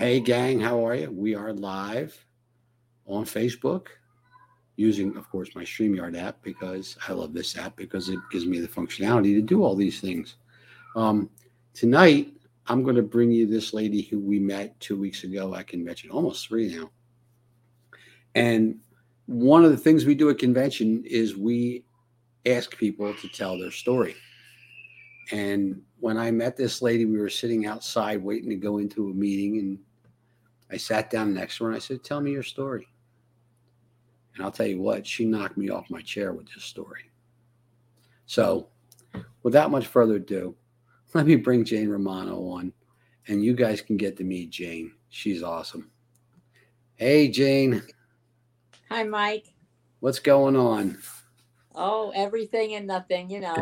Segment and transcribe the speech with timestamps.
[0.00, 1.10] Hey, gang, how are you?
[1.10, 2.24] We are live
[3.04, 3.88] on Facebook
[4.76, 8.60] using, of course, my StreamYard app because I love this app because it gives me
[8.60, 10.36] the functionality to do all these things.
[10.94, 11.28] Um,
[11.74, 12.32] tonight,
[12.68, 16.10] I'm going to bring you this lady who we met two weeks ago at convention,
[16.10, 16.90] almost three now.
[18.36, 18.78] And
[19.26, 21.84] one of the things we do at convention is we
[22.46, 24.14] ask people to tell their story.
[25.32, 29.12] And when I met this lady, we were sitting outside waiting to go into a
[29.12, 29.78] meeting, and
[30.70, 32.88] I sat down next to her and I said, Tell me your story.
[34.34, 37.10] And I'll tell you what, she knocked me off my chair with this story.
[38.26, 38.68] So,
[39.42, 40.54] without much further ado,
[41.14, 42.72] let me bring Jane Romano on,
[43.26, 44.92] and you guys can get to meet Jane.
[45.08, 45.90] She's awesome.
[46.96, 47.82] Hey, Jane.
[48.90, 49.46] Hi, Mike.
[50.00, 50.98] What's going on?
[51.74, 53.56] Oh, everything and nothing, you know.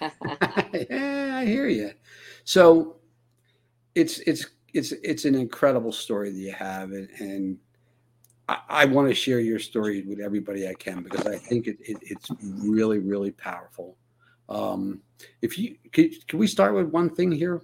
[0.00, 1.92] yeah, I hear you.
[2.44, 2.96] So,
[3.94, 7.58] it's it's it's it's an incredible story that you have, and, and
[8.48, 11.76] I, I want to share your story with everybody I can because I think it,
[11.80, 13.96] it, it's really really powerful.
[14.48, 15.00] Um,
[15.40, 17.60] if you can, can we start with one thing here?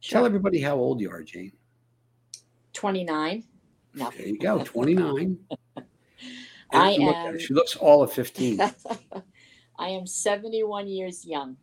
[0.00, 0.18] Sure.
[0.18, 1.52] Tell everybody how old you are, Jane.
[2.74, 3.44] 29.
[3.94, 4.10] No.
[4.16, 5.38] There you go, 29.
[6.72, 8.60] I look am- She looks all of 15,
[9.78, 11.56] I am 71 years young.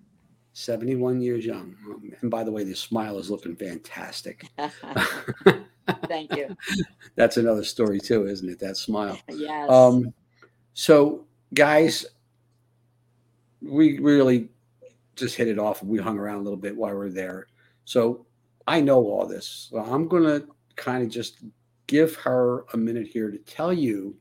[0.54, 1.76] 71 years young.
[2.22, 4.48] And by the way, the smile is looking fantastic.
[6.08, 6.56] Thank you.
[7.16, 8.60] That's another story too, isn't it?
[8.60, 9.20] That smile.
[9.30, 9.70] Yes.
[9.70, 10.14] Um,
[10.74, 12.06] so, guys,
[13.62, 14.50] we really
[15.16, 15.84] just hit it off.
[15.84, 17.48] We hung around a little bit while we are there.
[17.86, 18.26] So,
[18.68, 19.70] I know all this.
[19.72, 21.44] So I'm going to kind of just
[21.88, 24.16] give her a minute here to tell you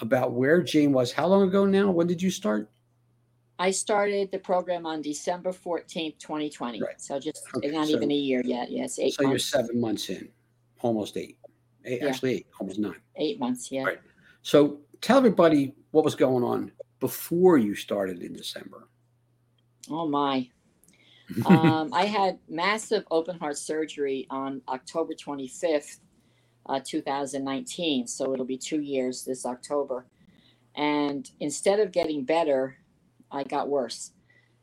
[0.00, 1.12] about where Jane was.
[1.12, 1.90] How long ago now?
[1.90, 2.70] When did you start?
[3.58, 6.80] I started the program on December 14th, 2020.
[6.80, 7.00] Right.
[7.00, 8.70] So just Okay, not so- even a year yet.
[8.70, 9.44] Yes, eight so you're months.
[9.46, 10.28] seven months in,
[10.80, 11.38] almost eight.
[11.84, 12.08] Eight- Yeah.
[12.08, 13.00] Actually, eight, almost nine.
[13.16, 13.84] Eight months, yeah.
[13.84, 13.98] Right.
[14.42, 18.88] So tell everybody what was going on before you started in December.
[19.90, 20.48] Oh, my.
[21.46, 25.98] um, I had massive open heart surgery on October 25th,
[26.66, 28.06] uh, 2019.
[28.06, 30.06] So it'll be two years this October.
[30.74, 32.77] And instead of getting better,
[33.30, 34.12] I got worse.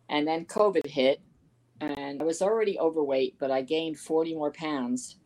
[0.09, 1.21] And then COVID hit,
[1.81, 5.17] and I was already overweight, but I gained 40 more pounds.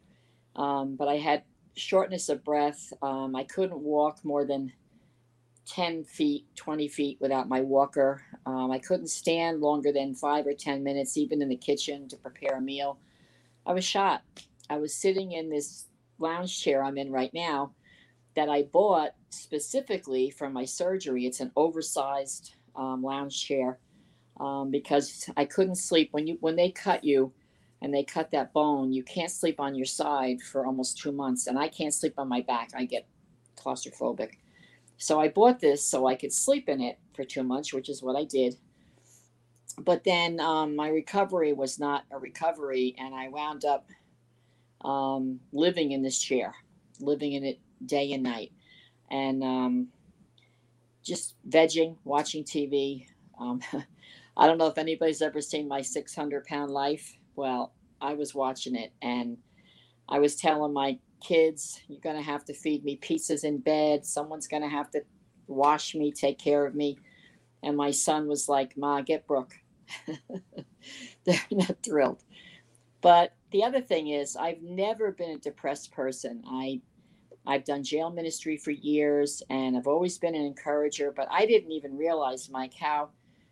[0.55, 1.43] Um, but I had
[1.75, 2.91] shortness of breath.
[3.01, 4.73] Um, I couldn't walk more than
[5.67, 8.23] 10 feet, 20 feet without my walker.
[8.45, 12.17] Um, I couldn't stand longer than five or 10 minutes, even in the kitchen to
[12.17, 12.97] prepare a meal.
[13.65, 14.23] I was shot.
[14.69, 15.85] I was sitting in this
[16.17, 17.73] lounge chair I'm in right now
[18.35, 21.25] that I bought specifically for my surgery.
[21.25, 23.79] It's an oversized um, lounge chair
[24.39, 27.33] um, because I couldn't sleep when you when they cut you
[27.81, 28.91] and they cut that bone.
[28.91, 32.27] You can't sleep on your side for almost two months, and I can't sleep on
[32.27, 32.71] my back.
[32.75, 33.07] I get
[33.57, 34.31] claustrophobic.
[34.97, 38.03] So I bought this so I could sleep in it for two months, which is
[38.03, 38.57] what I did.
[39.77, 43.87] But then um, my recovery was not a recovery, and I wound up
[44.81, 46.53] um, living in this chair,
[46.99, 48.51] living in it day and night,
[49.09, 49.87] and um,
[51.09, 53.07] just vegging, watching TV.
[53.39, 53.61] Um,
[54.37, 57.17] I don't know if anybody's ever seen my 600 pound life.
[57.35, 59.37] Well, I was watching it, and
[60.07, 64.05] I was telling my kids, You're going to have to feed me pizzas in bed.
[64.05, 65.01] Someone's going to have to
[65.47, 66.97] wash me, take care of me.
[67.63, 69.55] And my son was like, Ma, get Brooke.
[71.25, 72.23] They're not thrilled.
[73.01, 76.43] But the other thing is, I've never been a depressed person.
[76.47, 76.81] I
[77.49, 81.71] I've done jail ministry for years and I've always been an encourager, but I didn't
[81.71, 83.09] even realize, Mike, how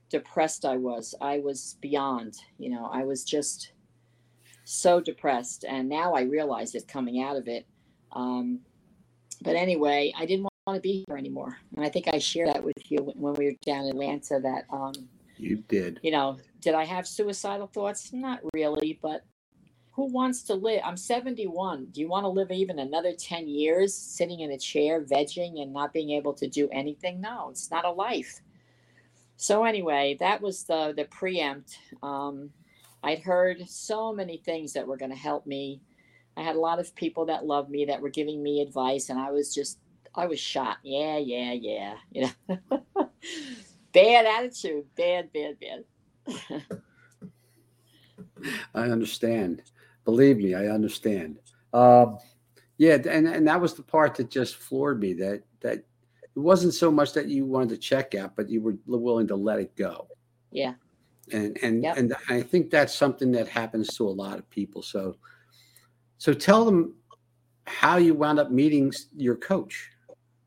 [0.10, 1.16] depressed I was.
[1.20, 3.72] I was beyond, you know, I was just
[4.66, 5.66] so depressed.
[5.68, 7.66] And now I realize it coming out of it.
[8.12, 8.60] Um,
[9.42, 11.58] but anyway, I didn't want to be here anymore.
[11.76, 14.66] And I think I shared that with you when we were down in Atlanta that,
[14.70, 14.94] um,
[15.38, 16.00] You did.
[16.04, 18.14] you know, did I have suicidal thoughts?
[18.14, 19.24] Not really, but
[19.98, 20.82] who wants to live?
[20.86, 21.88] I'm 71.
[21.88, 25.74] Do you want to live even another 10 years sitting in a chair, vegging, and
[25.74, 27.20] not being able to do anything?
[27.20, 28.42] No, it's not a life.
[29.38, 31.80] So anyway, that was the the preempt.
[32.04, 32.52] Um,
[33.04, 35.82] I'd heard so many things that were going to help me.
[36.38, 39.20] I had a lot of people that loved me that were giving me advice, and
[39.20, 39.80] I was just
[40.14, 40.78] I was shot.
[40.84, 41.96] Yeah, yeah, yeah.
[42.12, 42.82] You know,
[43.94, 46.82] bad attitude, bad, bad, bad.
[48.76, 49.64] I understand.
[50.08, 51.38] Believe me, I understand.
[51.74, 52.18] Um,
[52.78, 55.12] yeah, and and that was the part that just floored me.
[55.12, 58.76] That that it wasn't so much that you wanted to check out, but you were
[58.86, 60.08] willing to let it go.
[60.50, 60.76] Yeah.
[61.34, 61.98] And and Yep.
[61.98, 64.82] and I think that's something that happens to a lot of people.
[64.82, 65.18] So
[66.20, 66.96] so tell them
[67.66, 69.90] how you wound up meeting your coach.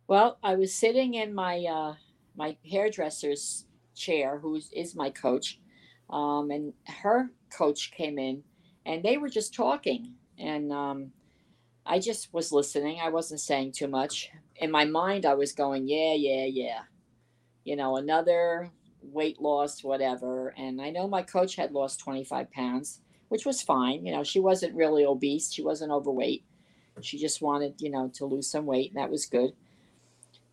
[0.08, 1.96] Well, I was sitting in my uh,
[2.34, 5.60] my hairdresser's chair, who is my coach,
[6.08, 8.42] um, and her coach came in,
[8.86, 11.12] and they were just talking, and um,
[11.86, 13.00] I just was listening.
[13.02, 14.30] I wasn't saying too much.
[14.56, 16.80] In my mind, I was going, "Yeah, yeah, yeah,"
[17.64, 18.70] you know, another
[19.02, 20.54] weight loss, whatever.
[20.56, 24.04] And I know my coach had lost 25 pounds, which was fine.
[24.04, 26.44] You know, she wasn't really obese, she wasn't overweight.
[27.02, 29.52] She just wanted, you know, to lose some weight, and that was good.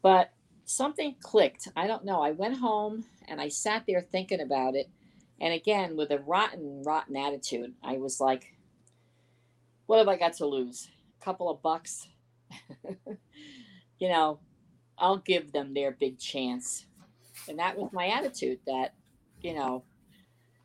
[0.01, 0.31] But
[0.65, 1.67] something clicked.
[1.75, 2.21] I don't know.
[2.21, 4.89] I went home and I sat there thinking about it.
[5.39, 8.53] And again, with a rotten, rotten attitude, I was like,
[9.85, 10.89] what have I got to lose?
[11.21, 12.07] A couple of bucks?
[13.99, 14.39] you know,
[14.97, 16.85] I'll give them their big chance.
[17.47, 18.93] And that was my attitude that,
[19.41, 19.83] you know,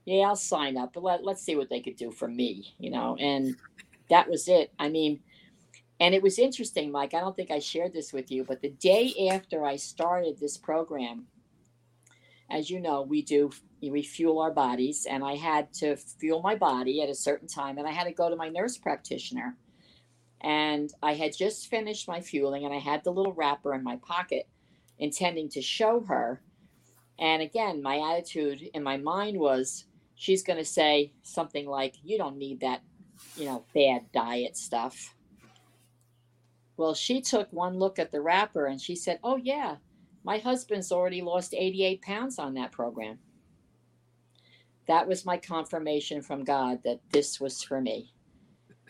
[0.04, 2.90] yeah, I'll sign up, but let, let's see what they could do for me, you
[2.90, 3.16] know.
[3.20, 3.56] And
[4.08, 4.72] that was it.
[4.78, 5.20] I mean,
[6.00, 7.14] and it was interesting, Mike.
[7.14, 10.56] I don't think I shared this with you, but the day after I started this
[10.56, 11.26] program,
[12.52, 13.50] as you know, we do
[13.80, 17.78] we fuel our bodies, and I had to fuel my body at a certain time,
[17.78, 19.56] and I had to go to my nurse practitioner.
[20.40, 23.96] And I had just finished my fueling, and I had the little wrapper in my
[23.96, 24.46] pocket,
[24.98, 26.42] intending to show her.
[27.18, 32.18] And again, my attitude in my mind was, she's going to say something like, "You
[32.18, 32.82] don't need that,
[33.36, 35.14] you know, bad diet stuff."
[36.76, 39.76] Well, she took one look at the wrapper and she said, Oh, yeah,
[40.24, 43.18] my husband's already lost 88 pounds on that program.
[44.86, 48.12] That was my confirmation from God that this was for me.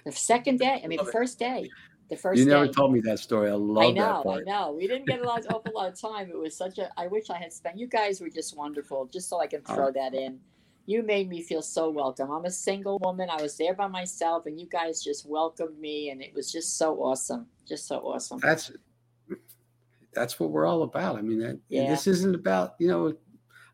[0.05, 1.69] The second day, I mean, the first day,
[2.11, 3.50] the first You never day, told me that story.
[3.50, 4.73] I love I know, I know.
[4.73, 6.29] We didn't get a lot, awful lot of time.
[6.29, 6.90] It was such a.
[6.96, 7.79] I wish I had spent.
[7.79, 9.08] You guys were just wonderful.
[9.12, 9.75] Just so I can oh.
[9.75, 9.93] throw Oh.
[9.93, 10.40] that in.
[10.87, 12.31] You made me feel so welcome.
[12.31, 13.31] I'm a single woman.
[13.31, 16.76] I was there by myself, and you guys just welcomed me, and it was just
[16.76, 17.46] so awesome.
[17.69, 18.40] Just so awesome.
[18.40, 18.73] That's
[20.14, 21.17] that's what we're all about.
[21.17, 21.88] I mean, that, Yeah.
[21.88, 23.14] this isn't about you know.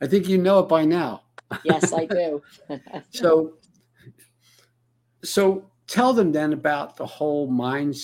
[0.00, 1.23] I think you know it by now.
[1.64, 2.43] Yes, I do.
[3.11, 3.55] So,
[5.25, 7.96] so tell them then about the whole mind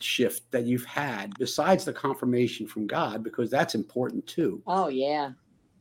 [0.00, 4.62] shift that you've had, besides the confirmation from God, because that's important too.
[4.66, 5.32] oh yeah.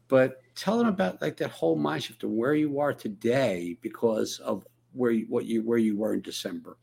[0.07, 4.40] But tell them about like that whole mind shift and where you are today because
[4.40, 6.78] of where you, what you where you were in December.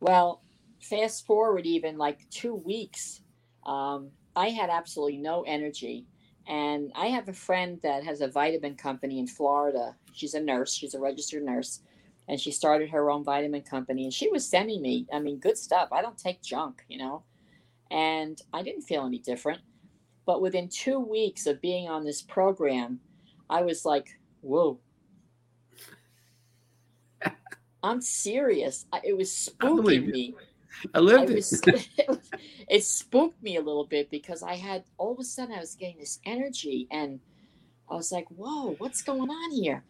[0.00, 0.42] Well,
[0.80, 3.21] fast forward even like two weeks,
[3.66, 6.06] um, I had absolutely no energy.
[6.48, 9.94] And I have a friend that has a vitamin company in Florida.
[10.12, 11.80] She's a nurse, she's a registered nurse.
[12.28, 14.04] And she started her own vitamin company.
[14.04, 15.88] And she was sending me, I mean, good stuff.
[15.92, 17.24] I don't take junk, you know?
[17.90, 19.60] And I didn't feel any different.
[20.24, 23.00] But within two weeks of being on this program,
[23.50, 24.78] I was like, whoa.
[27.82, 28.86] I'm serious.
[29.02, 30.34] It was spooking me.
[30.94, 31.36] I I lived it.
[31.36, 31.62] was,
[32.68, 35.74] it spooked me a little bit because I had all of a sudden I was
[35.74, 37.20] getting this energy and
[37.90, 39.84] I was like, whoa, what's going on here?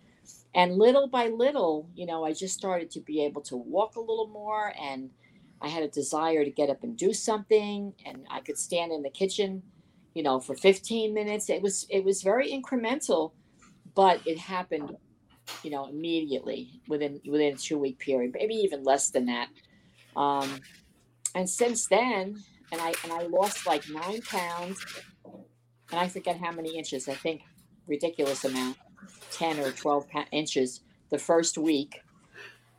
[0.54, 4.00] And little by little, you know, I just started to be able to walk a
[4.00, 5.10] little more and
[5.62, 9.02] I had a desire to get up and do something and I could stand in
[9.02, 9.62] the kitchen,
[10.14, 11.48] you know, for 15 minutes.
[11.48, 13.32] It was it was very incremental,
[13.94, 14.96] but it happened,
[15.62, 19.48] you know, immediately within within a two week period, maybe even less than that.
[20.16, 20.60] Um,
[21.34, 24.84] and since then, and I and I lost like nine pounds,
[25.24, 27.08] and I forget how many inches.
[27.08, 27.42] I think
[27.86, 28.76] ridiculous amount,
[29.30, 32.02] ten or twelve inches the first week.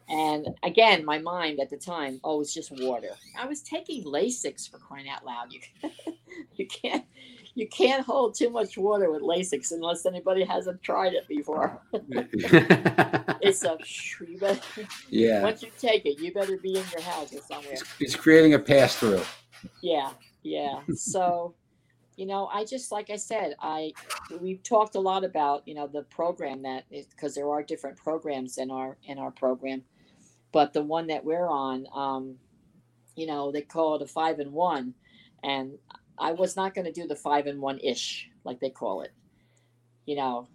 [0.09, 3.09] And again, my mind at the time, oh, it's just water.
[3.39, 5.47] I was taking Lasix for crying out loud.
[5.51, 5.61] You
[6.55, 7.05] you can't
[7.55, 11.81] you can't hold too much water with Lasix unless anybody hasn't tried it before.
[13.45, 13.77] It's a
[14.25, 14.39] you
[15.09, 17.73] yeah, once you take it, you better be in your house or somewhere.
[17.73, 19.21] it's, it's creating a pass through.
[19.81, 20.11] Yeah,
[20.43, 20.79] yeah.
[20.95, 21.53] So,
[22.15, 23.91] you know, I just like I said, I
[24.39, 28.57] we've talked a lot about you know the program that because there are different programs
[28.57, 29.83] in our in our program,
[30.53, 32.35] but the one that we're on, um,
[33.17, 34.93] you know, they call it a five and one,
[35.43, 35.73] and
[36.17, 39.11] I was not going to do the five and one ish like they call it,
[40.05, 40.47] you know,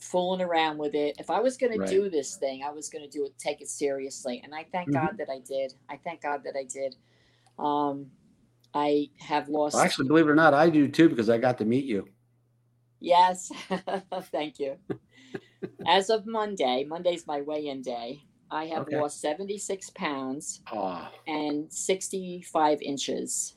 [0.00, 1.16] fooling around with it.
[1.18, 1.88] If I was going Right.
[1.88, 4.64] to do this thing, I was going to do it, take it seriously, and I
[4.72, 4.94] thank Mhm.
[4.94, 5.74] God that I did.
[5.88, 6.96] I thank God that I did.
[7.58, 8.12] Um,
[8.74, 9.74] I have lost.
[9.74, 12.08] Well, actually, believe it or not, I do too because I got to meet you.
[13.00, 13.50] Yes,
[14.32, 14.78] thank you.
[15.86, 18.24] As of Monday, Monday's my weigh-in day.
[18.50, 18.96] I have Okay.
[18.96, 23.56] lost 76 pounds Oh, and 65 inches.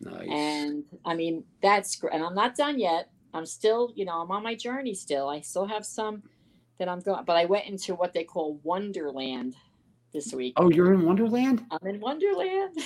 [0.00, 0.28] Nice.
[0.30, 2.14] And I mean, that's great.
[2.14, 3.10] And I'm not done yet.
[3.32, 5.28] I'm still, you know, I'm on my journey still.
[5.28, 6.22] I still have some
[6.78, 9.54] that I'm going, but I went into what they call Wonderland
[10.12, 10.54] this week.
[10.56, 11.64] oh, you're in Wonderland?
[11.70, 12.78] I'm in Wonderland.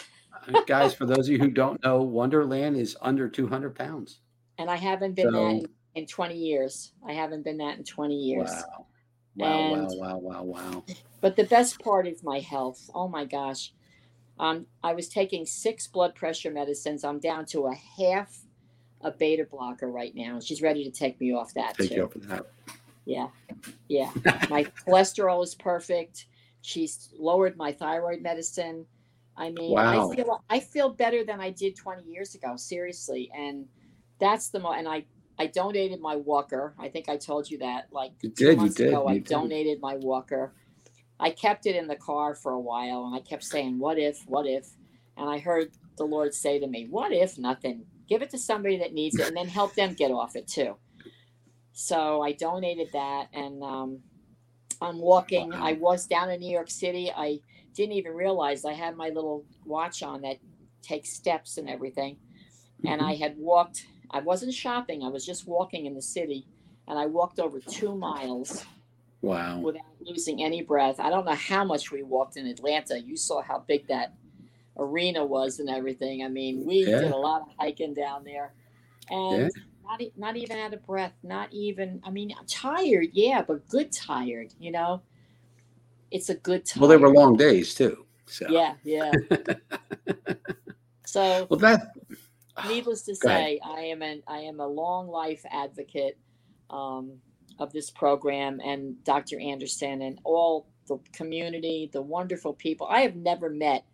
[0.55, 4.21] Uh, Guys, for those of you who don't know, Wonderland is under 200 pounds.
[4.59, 6.93] and I haven't been that in, in 20 years.
[7.07, 8.51] I haven't been that in 20 years.
[8.51, 8.87] Wow.
[9.37, 10.85] Wow, And- wow, wow, wow, wow.
[11.21, 12.89] But the best part is my health.
[12.95, 13.73] Oh my gosh.
[14.41, 17.05] Um, I was taking six blood pressure medicines.
[17.05, 18.39] I'm down to a half
[19.01, 20.41] a beta blocker right now.
[20.41, 21.95] She's ready to take me off that Take too.
[21.97, 22.47] you up for that.
[23.05, 23.29] Yeah.
[23.89, 24.11] Yeah.
[24.51, 26.27] my cholesterol is perfect.
[26.63, 28.87] She's lowered my thyroid medicine.
[29.37, 30.11] I mean, Wow.
[30.11, 33.31] I feel I feel better than I did 20 years ago, seriously.
[33.37, 33.67] And
[34.19, 35.05] that's the mo and I
[35.39, 36.75] I donated my walker.
[36.79, 39.25] I think I told you that like You did, you months did, ago I did.
[39.27, 40.53] donated my walker.
[41.21, 44.23] I kept it in the car for a while and I kept saying, What if,
[44.27, 44.69] what if?
[45.17, 47.87] And I heard the Lord say to me, What if nothing?
[48.09, 50.77] Give it to somebody that needs it and then help them get off it too.
[51.73, 54.01] So I donated that and um,
[54.83, 55.55] I'm walking.
[55.61, 57.13] I was down in New York City.
[57.17, 57.41] I
[57.75, 60.39] didn't even realize I had my little watch on that
[60.83, 62.19] takes steps and everything.
[62.87, 63.11] And Mm-hmm.
[63.11, 66.49] I had walked, I wasn't shopping, I was just walking in the city.
[66.89, 68.65] And I walked over two miles
[69.21, 69.59] Wow.
[69.59, 71.01] without losing any breath.
[71.01, 73.01] I don't know how much we walked in Atlanta.
[73.01, 74.15] You saw how big that
[74.77, 76.25] arena was and everything.
[76.25, 77.01] I mean, we Yeah.
[77.01, 78.55] did a lot of hiking down there.
[79.11, 79.49] And Yeah.
[79.83, 83.91] not, e- not even out of breath, not even, I mean, tired, yeah, but good
[83.91, 85.03] tired, you know?
[86.11, 86.81] It's a good time.
[86.83, 88.07] Well, they were long days too.
[88.27, 88.47] So.
[88.49, 89.13] Yeah, yeah.
[91.05, 91.93] so Well, that.
[92.69, 96.19] needless to say, I am an I am a long life advocate
[96.71, 97.21] um,
[97.59, 99.41] of this program and Dr.
[99.41, 102.87] Andersen and all the community, the wonderful people.
[102.89, 103.85] I have never met,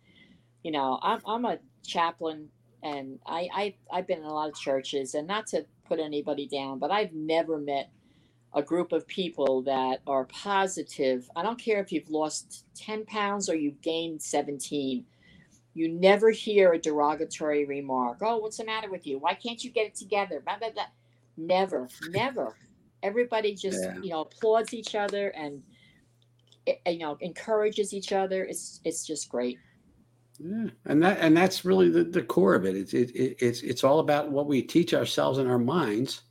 [0.63, 2.49] you know, I'm I'm a chaplain
[2.83, 6.47] and I, I I've been in a lot of churches and not to put anybody
[6.47, 7.91] down, but I've never met
[8.53, 11.29] a group of people that are positive.
[11.35, 15.05] I don't care if you've lost 10 pounds or you've gained 17
[15.75, 18.19] you never hear a derogatory remark.
[18.21, 19.19] Oh, what's the matter with you?
[19.19, 20.41] Why can't you get it together?
[20.45, 20.87] Blah, blah, blah.
[21.37, 22.55] Never, never.
[23.05, 23.99] Everybody just Yeah.
[24.01, 25.61] you know applauds each other and
[26.65, 28.43] eh, you know encourages each other.
[28.45, 29.59] It's it's just great.
[30.39, 32.75] Yeah, and that and that's really the, the core of it.
[32.75, 36.23] It's it, it, it's it's all about what we teach ourselves in our minds,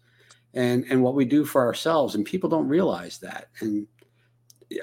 [0.53, 2.15] and and what we do for ourselves.
[2.17, 3.49] And people don't realize that.
[3.61, 3.87] And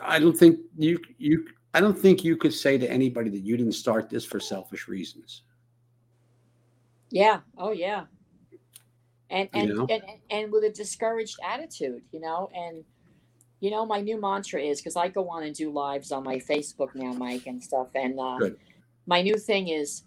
[0.01, 3.57] I don't think you you I don't think you could say to anybody that you
[3.57, 5.43] didn't start this for selfish reasons.
[7.12, 7.41] Yeah.
[7.57, 8.05] Oh yeah.
[9.31, 9.88] And You and, know?
[9.89, 12.85] and and with a discouraged attitude, you know, and
[13.61, 16.38] you know, my new mantra is because I go on and do lives on my
[16.38, 17.89] Facebook now, Mike, and stuff.
[17.95, 18.39] And uh,
[19.07, 20.03] my new thing is,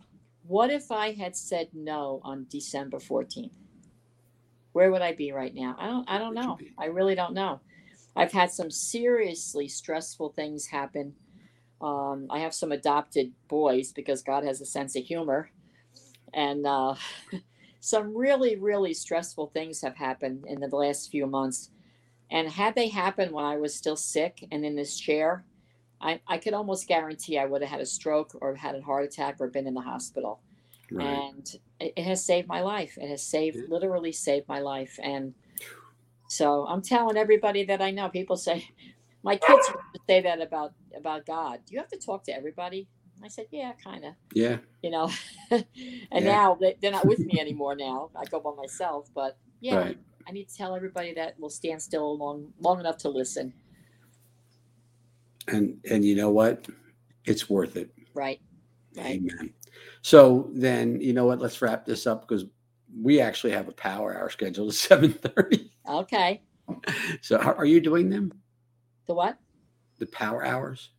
[0.46, 3.54] what if I had said no on December fourteenth?
[4.72, 5.76] Where would I be right now?
[5.78, 6.10] I don't.
[6.10, 6.58] I don't know.
[6.78, 7.60] I really don't know.
[8.16, 11.14] I've had some seriously stressful things happen.
[11.80, 15.50] Um, I have some adopted boys because God has a sense of humor,
[16.32, 16.94] and uh,
[17.84, 21.68] some really, really stressful things have happened in the last few months.
[22.30, 25.44] And had they happened when I was still sick and in this chair,
[26.00, 29.04] I, I could almost guarantee I would have had a stroke or had a heart
[29.04, 30.40] attack or been in the hospital.
[30.90, 31.04] Right.
[31.06, 31.46] And
[31.78, 32.96] it, it has saved my life.
[32.96, 33.64] It has saved, Yeah.
[33.68, 34.98] literally saved my life.
[35.02, 35.34] And
[36.28, 38.08] so I'm telling everybody that I know.
[38.08, 38.66] People say,
[39.22, 39.70] my kids
[40.08, 41.60] say that about about God.
[41.66, 42.88] Do you have to talk to everybody?
[43.24, 44.58] I said, yeah, kind of yeah.
[44.82, 45.10] you know
[45.50, 45.64] and
[46.12, 46.20] Yeah.
[46.20, 49.98] now they, they're not with me anymore now i go by myself but yeah Right.
[50.28, 53.52] i need to tell everybody that will stand still long long enough to listen
[55.48, 56.66] And and you know what?
[57.26, 57.90] It's worth it.
[58.14, 58.40] right
[58.96, 59.52] right Amen.
[60.02, 61.38] So then you know what?
[61.40, 62.44] Let's wrap this up because
[63.02, 65.70] we actually have a power hour scheduled at seven thirty.
[65.88, 66.42] okay
[67.22, 68.32] So are you doing them?
[69.06, 69.38] the what
[69.98, 70.90] The power hours?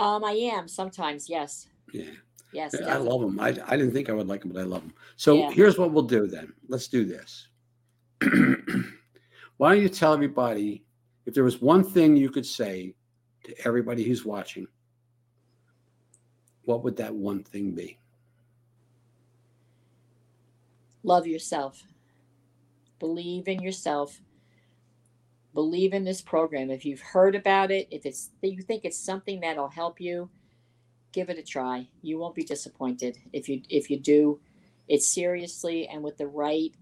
[0.00, 2.04] Um i am sometimes yes Yeah.
[2.52, 3.08] yes I definitely.
[3.10, 3.38] love them.
[3.40, 4.94] I, I didn't think I would like them, but I love them.
[5.16, 5.50] So Yeah.
[5.52, 6.52] here's what we'll do then.
[6.68, 7.48] Let's do this.
[9.58, 10.84] Why don't you tell everybody
[11.26, 12.94] if there was one thing you could say
[13.44, 14.66] to everybody who's watching,
[16.64, 17.98] what would that one thing be?
[21.02, 21.82] love yourself
[22.98, 24.20] believe in yourself
[25.54, 26.70] believe in this program.
[26.70, 30.30] If you've heard about it if it's if you think it's something that'll help you
[31.12, 31.88] give it a try.
[32.02, 33.18] You won't be disappointed.
[33.32, 34.40] If you if you do
[34.88, 36.72] it seriously and with the right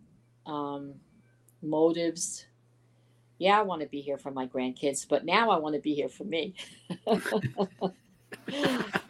[0.47, 0.95] um,
[1.63, 2.47] motives.
[3.39, 5.95] Yeah i want to be here for my grandkids but now i want to be
[5.95, 6.55] here for me.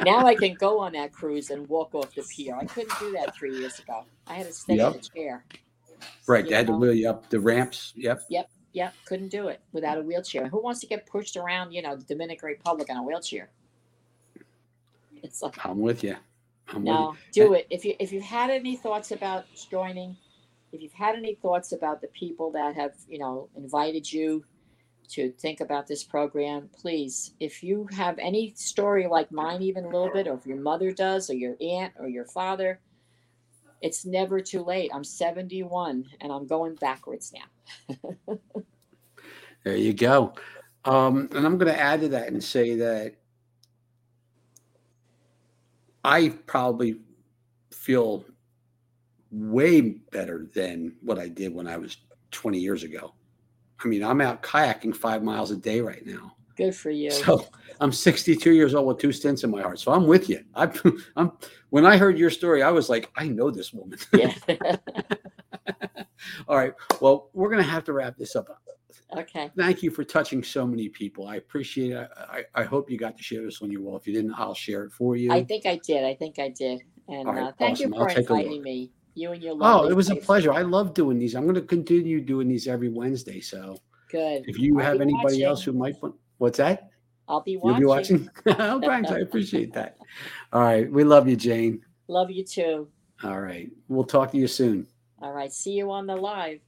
[0.04, 2.56] Now i can go on that cruise and walk off the pier.
[2.56, 4.04] I couldn't do that three years ago.
[4.26, 4.94] I had to stay Yep.
[4.94, 5.44] in the chair.
[6.26, 6.44] Right.
[6.44, 7.92] You They had to wheel you up the ramps.
[7.96, 8.22] Yep.
[8.28, 8.48] Yep,
[9.04, 10.48] couldn't do it without a wheelchair.
[10.48, 13.50] Who wants to get pushed around, you know, the Dominican Republic on a wheelchair?
[15.22, 16.16] It's like, I'm with you.
[16.68, 17.46] I'm with you.
[17.46, 17.66] Do it.
[17.70, 20.16] If you if you've had any thoughts about joining,
[20.72, 24.44] if you've had any thoughts about the people that have you know invited you
[25.10, 29.88] to think about this program, please, if you have any story like mine, even a
[29.88, 32.78] little bit, or if your mother does, or your aunt, or your father,
[33.80, 34.90] it's never too late.
[34.92, 38.38] I'm 71 and I'm going backwards now.
[39.64, 40.32] There you go.
[40.84, 43.16] Um, and I'm going to add to that and say that
[46.04, 47.00] I probably
[47.70, 48.24] feel
[49.30, 51.98] way better than what I did when I was
[52.30, 53.12] 20 years ago.
[53.84, 56.34] I mean, I'm out kayaking five miles a day right now.
[56.58, 57.12] Good for you.
[57.12, 57.46] So
[57.80, 59.78] I'm 62 years old with two stents in my heart.
[59.78, 60.42] So I'm with you.
[60.56, 60.68] I,
[61.16, 61.30] I'm
[61.70, 63.96] when I heard your story, I was like, I know this woman.
[64.12, 64.34] yeah.
[66.48, 66.74] All right.
[67.00, 68.48] Well, we're going to have to wrap this up.
[69.16, 69.52] okay.
[69.56, 71.28] Thank you for touching so many people.
[71.28, 72.10] I appreciate it.
[72.16, 73.96] I, I hope you got to share this on your wall.
[73.96, 75.30] If you didn't, I'll share it for you.
[75.30, 76.02] I think I did.
[76.04, 76.82] I think I did.
[77.06, 77.94] And right, uh, thank awesome.
[77.94, 78.90] you for inviting me.
[79.14, 79.84] You and your love.
[79.84, 80.52] oh, it was a pleasure.
[80.52, 81.36] I love doing these.
[81.36, 83.40] I'm going to continue doing these every Wednesday.
[83.40, 83.76] So
[84.10, 84.44] Good.
[84.46, 86.90] if you I'll have anybody else who might want, what's that?
[87.28, 87.68] I'll be watching.
[87.68, 88.30] You'll be watching?
[88.46, 89.10] oh, thanks.
[89.10, 89.98] I appreciate that.
[90.52, 90.90] All right.
[90.90, 91.82] We love you, Jane.
[92.08, 92.88] Love you too.
[93.22, 93.70] All right.
[93.88, 94.86] We'll talk to you soon.
[95.20, 95.52] All right.
[95.52, 96.60] See you on the live.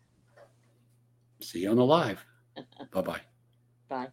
[1.41, 2.25] See you on the live.
[2.93, 3.21] Bye bye.
[3.89, 4.09] Bye.